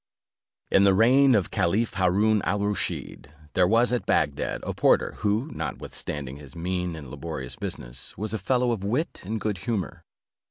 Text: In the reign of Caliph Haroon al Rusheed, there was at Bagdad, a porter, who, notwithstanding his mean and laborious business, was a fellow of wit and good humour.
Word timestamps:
In 0.71 0.83
the 0.83 0.95
reign 0.95 1.35
of 1.35 1.51
Caliph 1.51 1.93
Haroon 1.93 2.41
al 2.43 2.61
Rusheed, 2.61 3.27
there 3.53 3.67
was 3.67 3.93
at 3.93 4.07
Bagdad, 4.07 4.63
a 4.63 4.73
porter, 4.73 5.13
who, 5.19 5.51
notwithstanding 5.53 6.37
his 6.37 6.55
mean 6.55 6.95
and 6.95 7.11
laborious 7.11 7.55
business, 7.55 8.17
was 8.17 8.33
a 8.33 8.39
fellow 8.39 8.71
of 8.71 8.83
wit 8.83 9.21
and 9.23 9.39
good 9.39 9.59
humour. 9.59 10.03